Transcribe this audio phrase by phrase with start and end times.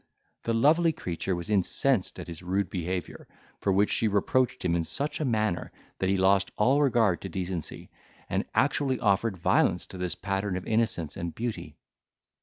[0.41, 3.27] The lovely creature was incensed at his rude behaviour
[3.59, 7.29] for which she reproached him in such a manner that he lost all regard to
[7.29, 7.91] decency,
[8.27, 11.75] and actually offered violence to this pattern of innocence and beauty.